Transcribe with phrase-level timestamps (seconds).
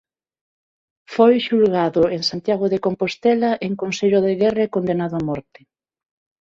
[1.13, 5.61] Foi xulgado en Santiago de Compostela en consello de guerra e condenado a morte.